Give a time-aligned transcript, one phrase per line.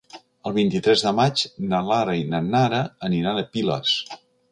[0.51, 1.43] El vint-i-tres de maig
[1.73, 3.93] na Lara i na Nara aniran a Piles.